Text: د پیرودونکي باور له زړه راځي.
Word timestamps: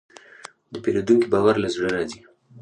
د 0.73 0.75
پیرودونکي 0.83 1.27
باور 1.33 1.55
له 1.63 1.69
زړه 1.75 1.87
راځي. 1.95 2.19